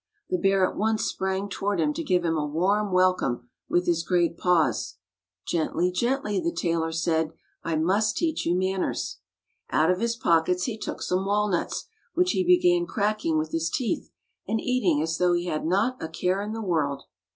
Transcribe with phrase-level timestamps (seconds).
[0.31, 4.01] The bear at once sprang toward him to give him a warm welcome with his
[4.01, 4.95] great paws.
[5.47, 9.17] "Gently, gently," the tailor said, "I must teach you manners."
[9.69, 11.85] Out of his pockets he took some walnuts
[12.15, 14.09] which he began cracking with his teeth
[14.47, 17.03] and eating as though he had not a care in the world.